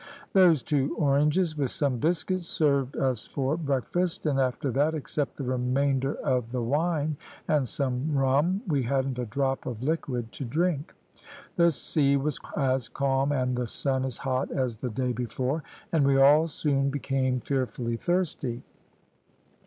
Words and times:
"Those 0.33 0.63
two 0.63 0.95
oranges, 0.97 1.55
with 1.55 1.69
some 1.69 1.99
biscuit, 1.99 2.39
served 2.39 2.97
us 2.97 3.27
for 3.27 3.55
breakfast, 3.55 4.25
and 4.25 4.39
after 4.39 4.71
that, 4.71 4.95
except 4.95 5.37
the 5.37 5.43
remainder 5.43 6.15
of 6.25 6.51
the 6.51 6.63
wine 6.63 7.17
and 7.47 7.67
some 7.67 8.11
rum, 8.11 8.63
we 8.67 8.81
hadn't 8.81 9.19
a 9.19 9.27
drop 9.27 9.67
of 9.67 9.83
liquid 9.83 10.31
to 10.31 10.43
drink. 10.43 10.95
The 11.55 11.69
sea 11.69 12.17
was 12.17 12.39
as 12.57 12.89
calm 12.89 13.31
and 13.31 13.55
the 13.55 13.67
sun 13.67 14.03
as 14.03 14.17
hot 14.17 14.49
as 14.49 14.77
the 14.77 14.89
day 14.89 15.11
before, 15.11 15.61
and 15.91 16.03
we 16.03 16.19
all 16.19 16.47
soon 16.47 16.89
became 16.89 17.39
fearfully 17.39 17.95
thirsty. 17.95 18.63